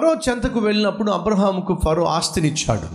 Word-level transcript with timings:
ఫరో 0.00 0.14
చెంతకు 0.14 0.58
వెళ్ళినప్పుడు 0.58 1.10
అబ్రహాముకు 1.10 1.80
ఫరో 1.84 2.04
ఆస్తినిచ్చాడు. 2.04 2.88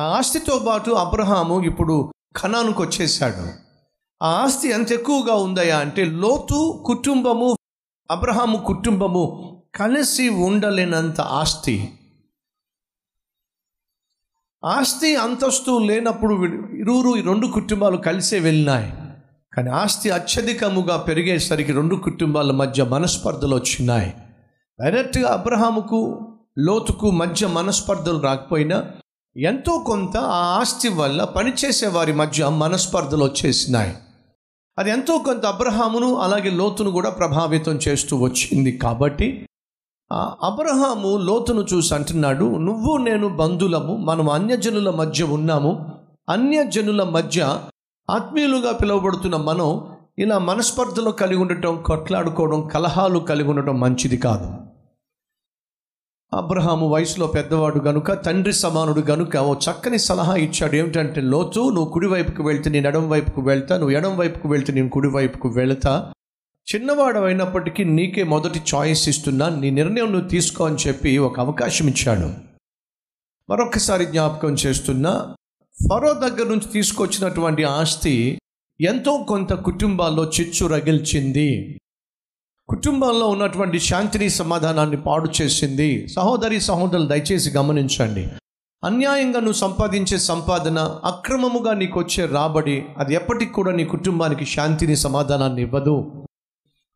ఆ 0.00 0.02
ఆస్తితో 0.02 0.64
పాటు 0.68 0.90
అబ్రహాము 0.90 1.62
ఇప్పుడు 1.62 2.12
ఖనానుకు 2.36 2.82
వచ్చేసాడు 2.82 3.48
ఆ 4.24 4.28
ఆస్తి 4.28 4.68
ఎంత 4.68 4.92
ఎక్కువగా 4.92 5.34
ఉందయా 5.34 5.78
అంటే 5.78 6.04
లోతు 6.04 6.82
కుటుంబము 6.86 7.56
అబ్రహాము 8.10 8.58
కుటుంబము 8.58 9.56
కలిసి 9.74 10.28
ఉండలేనంత 10.28 11.20
ఆస్తి. 11.20 11.92
ఆస్తి 14.64 15.16
అంతస్తు 15.16 15.78
లేనప్పుడు 15.78 16.34
ఇరువురు 16.74 17.20
రెండు 17.20 17.46
కుటుంబాలు 17.46 17.96
కలిసే 17.96 18.38
వెళ్ళినాయి. 18.38 18.92
కానీ 19.52 19.70
ఆస్తి 19.70 20.10
అత్యధికముగా 20.10 20.96
పెరిగేసరికి 20.96 21.72
రెండు 21.72 21.96
కుటుంబాల 21.96 22.50
మధ్య 22.50 22.84
మనస్పర్ధలు 22.84 23.54
వచ్చినాయి. 23.54 24.14
డైరెక్ట్గా 24.80 25.32
అబ్రహాముకు 25.32 26.28
లోతుకు 26.58 27.10
మధ్య 27.10 27.46
మనస్పర్ధలు 27.46 28.18
రాకపోయినా 28.18 28.84
ఎంతో 29.36 29.78
కొంత 29.78 30.16
ఆ 30.16 30.58
ఆస్తి 30.60 30.88
వల్ల 30.88 31.24
పనిచేసే 31.24 31.86
వారి 31.86 32.12
మధ్య 32.12 32.48
మనస్పర్ధలు 32.48 33.24
వచ్చేసినాయి. 33.24 33.94
అది 34.78 34.90
ఎంతో 34.90 35.18
కొంత 35.18 35.46
అబ్రహామును 35.46 36.14
అలాగే 36.14 36.50
లోతును 36.50 36.90
కూడా 36.90 37.10
ప్రభావితం 37.10 37.72
చేస్తూ 37.72 38.16
వచ్చింది. 38.16 38.72
కాబట్టి 38.72 39.48
ఆ 40.12 40.34
అబ్రహాము 40.42 41.16
లోతును 41.16 41.66
చూసి 41.74 41.94
అంటున్నాడు 41.94 42.56
నువ్వు 42.56 42.96
నేను 42.96 43.28
బంధులము 43.28 43.96
మనం 43.96 44.30
అన్యజనుల 44.30 44.90
మధ్య 44.90 45.24
ఉన్నాము. 45.24 45.92
అన్యజనుల 46.28 47.02
మధ్య 47.02 47.58
ఆత్మీయులుగా 48.10 48.72
పిలువబడుతున్న 48.72 49.36
మనం 49.36 49.86
ఇలా 50.18 50.38
మనస్పర్ధలో 50.38 51.12
కలిగి 51.12 51.36
ఉండటం 51.36 51.82
కొట్లాడుకోవడం 51.82 52.68
కలహాలు 52.68 53.18
కలిగి 53.18 53.48
ఉండటం 53.48 53.80
మంచిది 53.80 54.16
కాదు. 54.16 54.63
అబ్రహాము 56.34 56.88
వయసులో 56.88 57.26
పెద్దవాడు 57.26 57.78
గనుక 57.78 58.12
తండ్రి 58.12 58.52
సమానుడు 58.52 59.00
గనుక 59.00 59.36
ఓ 59.36 59.54
చక్కని 59.54 59.98
సలహా 59.98 60.34
ఇచ్చాడు. 60.36 60.76
ఏమిటంటే 60.76 61.20
లోతు 61.20 61.60
నువ్వు 61.60 61.92
కుడివైపుకు 61.92 62.42
వెళ్తే 62.42 62.70
నేను 62.70 62.88
ఎడం 62.88 63.08
వైపుకు 63.08 63.40
వెళ్తా 63.40 63.76
నువ్వు 63.78 63.96
ఎడం 63.96 64.16
వైపుకు 64.16 64.48
వెళ్తే 64.48 64.72
నేను 64.72 64.88
కుడివైపుకు 64.88 65.48
వెళతా 65.48 65.64
వెళ్తా. 65.64 66.12
చిన్నవాడు 66.74 67.18
అయినప్పటికీ 67.18 67.84
నీకే 67.84 68.22
మొదటి 68.22 68.60
చాయిస్ 68.74 69.08
ఇస్తున్నా 69.08 69.48
నీ 69.48 69.70
నిర్ణయం 69.70 70.12
నువ్వు 70.12 70.28
తీసుకో 70.28 70.66
అని 70.66 70.76
చెప్పి 70.88 71.18
ఒక 71.18 71.40
అవకాశం 71.40 71.88
ఇచ్చాడు. 71.88 72.30
మరొకసారి 73.50 74.04
జ్ఞాపకం 74.06 74.54
చేస్తున్నా 74.54 75.34
ఫరో 75.90 76.12
దగ్గర 76.12 76.48
నుంచి 76.48 76.72
తీసుకొచ్చినటువంటి 76.72 77.64
ఆస్తి 77.64 78.38
ఎంతో 78.80 79.26
కొంత 79.28 79.52
కుటుంబాల్లో 79.52 80.30
చిచ్చు 80.40 80.66
రగిల్చింది. 80.66 81.80
కుటుంబంలో 82.68 83.26
ఉన్నటువంటి 83.26 83.78
శాంతిని 83.78 84.30
సమాధానాన్ని 84.30 84.96
పాడు 84.96 85.28
చేసింది. 85.42 86.08
సహోదరి 86.08 86.60
సహోదరులు 86.60 87.06
దయచేసి 87.06 87.50
గమనించండి. 87.50 88.28
అన్యాయంగా 88.84 89.40
నువ్వు 89.40 89.52
సంపాదించే 89.52 90.18
సంపాదన 90.18 90.78
అక్రమముగా 91.04 91.72
నీకు 91.74 92.00
వచ్చే 92.00 92.26
రాబడి 92.26 92.84
అది 92.98 93.14
ఎప్పటికి 93.14 93.52
కూడా 93.52 93.72
నీ 93.72 93.84
కుటుంబానికి 93.84 94.44
శాంతిని 94.44 94.96
సమాధానాన్ని 94.96 95.62
ఇవ్వదు. 95.62 96.24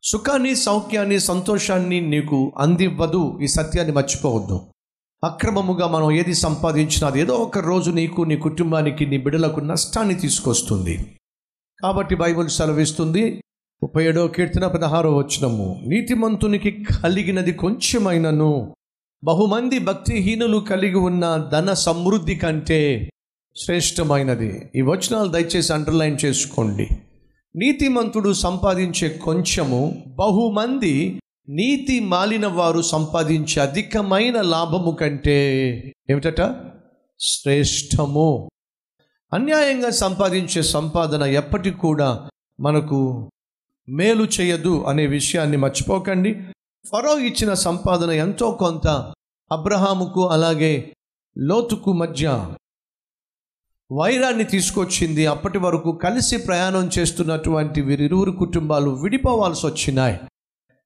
సుఖాన్ని 0.03 0.55
సౌఖ్యాన్ని 0.55 1.19
సంతోషాన్ని 1.19 2.01
నీకు 2.01 2.53
అందివ్వదు. 2.57 3.39
ఈ 3.41 3.47
సత్యాన్ని 3.47 3.95
మర్చిపోవద్దు. 3.95 4.61
అక్రమముగా 5.23 5.87
మనం 5.87 6.11
ఏది 6.11 6.33
సంపాదించినా 6.33 7.07
అది 7.07 7.21
ఏదో 7.21 7.33
ఒక 7.35 7.57
రోజు 7.57 7.91
నీకు 7.91 8.21
నీ 8.21 8.37
కుటుంబానికి 8.37 9.05
నీ 9.05 9.17
బిడ్డలకు 9.17 9.59
నష్టాన్ని 9.59 10.15
తీసుకొస్తుంది. 10.15 11.17
కాబట్టి 11.81 12.15
బైబిల్ 12.15 12.49
సెలవిస్తుంది 12.49 13.41
ముప్పై 13.83 14.05
ఏడో 14.05 14.27
కీర్తన 14.27 14.67
పదహారో 14.67 15.15
వచనము. 15.15 15.81
నీతిమంతునికి 15.87 16.85
కలిగినది 17.03 17.51
కొంచెమైనను 17.51 18.75
బహుమంది 19.23 19.79
భక్తిహీనులు 19.79 20.57
కలిగి 20.57 20.95
ఉన్న 20.95 21.49
ధన 21.51 21.73
సమృద్ధి 21.73 22.35
కంటే 22.35 23.09
శ్రేష్టమైనది. 23.55 24.69
ఈ 24.75 24.81
వచనాలు 24.81 25.29
దయచేసి 25.29 25.73
అండర్లైన్ 25.73 26.17
చేసుకోండి. 26.25 26.87
నీతిమంతుడు 27.55 28.33
సంపాదించే 28.33 29.09
కొంచెము 29.09 30.03
బహుమంది 30.07 31.21
నీతి 31.49 31.99
మాలిన 31.99 32.47
వారు 32.47 32.81
సంపాదించే 32.81 33.61
అధికమైన 33.61 34.41
లాభము 34.41 34.91
కంటే 34.91 35.37
ఏమిటట? 36.09 36.41
శ్రేష్టము. 37.19 38.49
అన్యాయంగా 39.33 39.89
సంపాదించే 39.89 40.61
సంపాదన 40.61 41.23
ఎప్పటికి 41.23 41.77
కూడా 41.77 42.29
మనకు 42.59 43.31
మేలు 43.89 44.23
చేయదు 44.23 44.83
అనే 44.83 45.05
విషయాన్ని 45.07 45.57
మర్చిపోకండి. 45.57 46.41
ఫరో 46.89 47.19
ఇచ్చిన 47.19 47.53
సంపాదన 47.53 48.11
ఎంతో 48.11 48.51
కొంత 48.51 49.13
అబ్రహాముకు 49.51 50.27
అలాగే 50.27 50.95
లోతుకు 51.37 51.93
మధ్య 51.93 52.47
వైరాన్ని 53.91 54.43
తీసుకొచ్చింది. 54.43 55.25
అప్పటి 55.25 55.57
వరకు 55.57 55.91
కలిసి 55.91 56.37
ప్రయాణం 56.37 56.89
చేస్తున్నటువంటి 56.99 57.81
వీరిరువురు 57.81 58.31
కుటుంబాలు 58.31 58.89
విడిపోవాల్సి 58.89 59.67
వచ్చినాయి. 59.67 60.19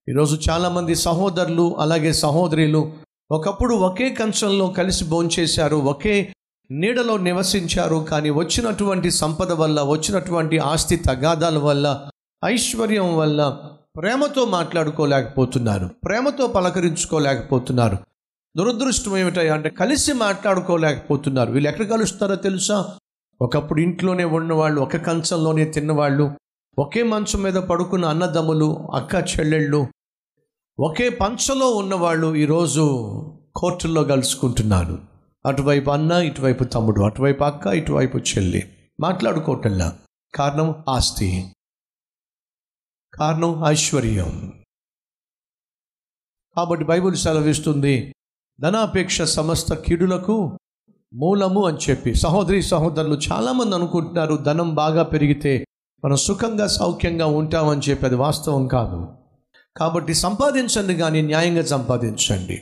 ఈరోజు 0.09 0.49
చాలామంది 0.49 0.95
సహోదరులు 0.95 1.75
అలాగే 1.79 2.13
సహోదరులు 2.13 2.93
ఒకప్పుడు 3.31 3.75
ఒకే 3.75 4.09
కంచంలో 4.09 4.67
కలిసి 4.67 5.05
భోంచేశారు 5.05 5.75
ఒకే 5.75 6.33
నీడలో 6.71 7.17
నివసించారు. 7.17 7.95
కానీ 7.95 8.29
వచ్చినటువంటి 8.29 9.11
సంపద 9.11 9.51
వల్ల 9.51 9.81
వచ్చినటువంటి 9.81 10.57
ఆస్తి 10.57 10.95
తగాదాల 10.95 11.57
వల్ల 11.57 12.09
ఐశ్వర్యం 12.43 13.17
వల్ల 13.17 13.59
ప్రేమతో 13.97 14.45
మాట్లాడుకోలేకపోతున్నారు. 14.45 15.89
ప్రేమతో 16.05 16.47
పలకరించుకోలేకపోతున్నారు. 16.47 17.97
దురదృష్టం 18.57 19.17
ఏమిటయ్యా 19.17 19.53
అంటే 19.53 19.69
కలిసి 19.69 20.13
మాట్లాడుకోలేకపోతున్నారు. 20.13 21.51
వీళ్ళు 21.51 21.69
ఎక్కడ 21.69 21.85
కలుస్తారో 21.85 22.35
తెలుసా? 22.35 22.95
ఒకప్పుడు 23.41 23.81
ఇంట్లోనే 23.81 24.23
ఉన్నవాళ్ళు 24.23 24.81
ఒక 24.81 24.97
కంచంలోనే 24.97 25.65
తిన్నవాళ్ళు 25.65 26.31
ఒకే 26.79 27.03
మంచం 27.03 27.41
మీద 27.41 27.53
పడుకున్న 27.53 28.05
అన్నదమ్ములు 28.05 28.87
అక్క 28.93 29.15
చెల్లెళ్ళు 29.15 29.87
ఒకే 30.79 31.09
పంచలో 31.09 31.71
ఉన్నవాళ్ళు 31.71 32.35
ఈరోజు 32.35 32.83
కోర్టుల్లో 33.55 34.03
కలుసుకుంటున్నారు. 34.03 34.99
అటువైపు 35.45 35.91
అన్న 35.91 36.11
ఇటువైపు 36.11 36.63
తమ్ముడు 36.63 37.01
అటువైపు 37.01 37.43
అక్క 37.43 37.67
ఇటువైపు 37.67 38.17
చెల్లి. 38.17 38.69
మాట్లాడుకోవటంలా. 38.99 39.93
కారణం 40.35 40.75
ఆస్తి. 40.89 41.51
కారణం 43.13 43.63
ఐశ్వర్యం. 43.65 44.53
కాబట్టి 46.55 46.85
బైబిల్ 46.85 47.15
సెలవిస్తుంది 47.15 48.15
ధనాపేక్ష 48.61 49.21
సమస్త 49.21 49.73
కీడులకు 49.73 50.59
మూలము 51.13 51.67
అని 51.67 51.77
చెప్పి. 51.89 52.15
సహోదరి 52.15 52.63
సహోదరులు 52.63 53.19
చాలామంది 53.31 53.75
అనుకుంటున్నారు 53.75 54.35
ధనం 54.35 54.75
బాగా 54.75 55.03
పెరిగితే 55.03 55.65
మనం 56.05 56.15
సుఖంగా 56.15 56.67
సౌఖ్యంగా 56.67 57.25
ఉంటామని 57.25 57.81
చెప్పి. 57.81 58.05
అది 58.05 58.15
వాస్తవం 58.15 58.67
కాదు. 58.67 59.07
కాబట్టి 59.77 60.13
సంపాదించండి 60.13 60.95
కానీ 60.95 61.21
న్యాయంగా 61.21 61.63
సంపాదించండి. 61.63 62.61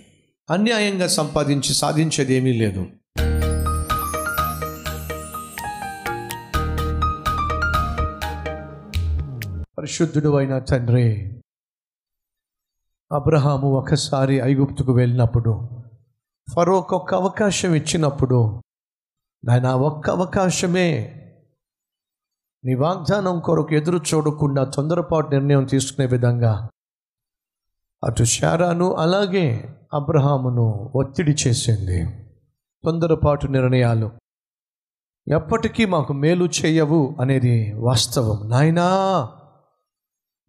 అన్యాయంగా 0.50 1.08
సంపాదించి 1.08 1.74
సాధించేది 1.74 2.34
ఏమీ 2.34 2.54
లేదు. 2.54 2.88
పరిశుద్ధుడు 9.81 10.38
అయిన 10.38 10.59
తండ్రి 10.59 11.40
అబ్రహాము 13.12 13.68
ఒకసారి 13.68 14.36
ఐగుప్తుకు 14.36 14.92
వెళ్ళినప్పుడు 14.92 15.69
ఫరోక్ 16.56 16.94
ఒక్క 16.94 17.16
అవకాశం 17.16 17.75
ఇచ్చినప్పుడు 17.75 18.62
నాయన 19.46 19.68
ఒక్క 19.68 20.09
అవకాశమే 20.09 21.16
నీ 22.66 22.75
వాగ్దానం 22.75 23.40
కొరకు 23.40 23.74
ఎదురు 23.74 23.97
చూడకుండా 23.97 24.64
తొందరపాటు 24.64 25.28
నిర్ణయం 25.28 25.66
తీసుకునే 25.66 26.08
విధంగా 26.08 26.70
అటు 28.03 28.23
శారాను 28.23 28.94
అలాగే 28.94 29.76
అబ్రహామును 29.94 30.91
ఒత్తిడి 30.96 31.35
చేసింది. 31.47 32.28
తొందరపాటు 32.84 33.47
నిర్ణయాలు 33.47 34.11
ఎప్పటికీ 35.28 35.85
మాకు 35.85 36.14
మేలు 36.14 36.50
చేయవు 36.66 37.17
అనేది 37.22 37.73
వాస్తవం. 37.73 38.50
నాయనా 38.50 38.88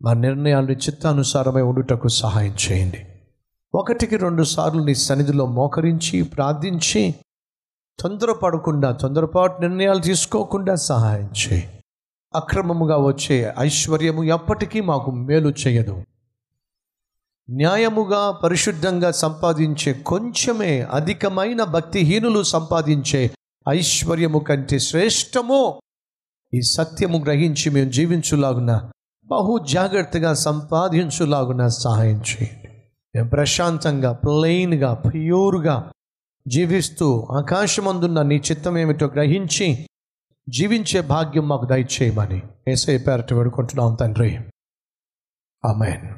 మా 0.02 0.12
నిర్ణయాలు 0.12 0.72
చిత్తానుసారమై 0.72 1.62
ఉండుటకు 1.62 2.08
సహాయం 2.08 2.54
చేయండి. 2.54 3.06
ఒకటికి 3.74 4.16
రెండు 4.16 4.42
సార్లు 4.42 4.82
నీ 4.82 4.94
సన్నిధిలో 4.94 5.46
మోకరించి 5.46 6.22
ప్రార్థించి 6.22 7.14
తొందరపడకుండా 8.00 8.92
తొందరపాటు 8.92 9.60
నిర్ణయాలు 9.60 9.98
తీసుకోకుండా 9.98 10.74
సహాయం 10.74 11.28
చేయి. 11.28 11.70
అక్రమముగా 12.34 12.96
వచ్చే 12.96 13.54
ఐశ్వర్యము 13.58 14.24
ఎప్పటికీ 14.24 14.80
మాకు 14.80 15.10
మేలు 15.10 15.54
చేయదు. 15.66 16.04
న్యాయముగా 17.50 18.30
పరిశుద్ధంగా 18.30 19.10
సంపాదించే 19.10 19.92
కొంచెమే 19.92 20.80
అధికమైన 20.80 21.64
భక్తిహీనులు 21.64 22.42
సంపాదించే 22.42 23.30
ఐశ్వర్యము 23.68 24.38
కంటే 24.38 24.78
శ్రేష్టము 24.78 25.80
ఈ 26.54 26.60
సత్యము 26.62 27.18
గ్రహించి 27.18 27.70
మేము 27.70 27.90
జీవించులాగున 27.90 28.90
బహు 29.24 29.58
జాగ్రత్తగా 29.68 30.34
సంపాదించులాగున 30.34 31.66
సహాయం 31.66 32.16
చేయండి. 32.16 32.68
మేము 33.14 33.28
ప్రశాంతంగా 33.28 34.12
ప్లెయిన్గా 34.12 34.94
ప్యూర్గా 34.94 35.92
జీవిస్తూ 36.48 37.28
ఆకాశమందున్న 37.30 38.22
నీ 38.22 38.36
చిత్తం 38.36 38.78
ఏమిటో 38.78 39.06
గ్రహించి 39.06 39.86
జీవించే 40.48 41.00
భాగ్యం 41.00 41.48
మాకు 41.48 41.64
దయచేయమని 41.64 42.42
ఏసై 42.68 42.98
పేరట 42.98 43.32
వేడుకుంటున్నాం 43.32 43.94
తండ్రి. 43.94 44.38
ఆమెన్. 45.64 46.14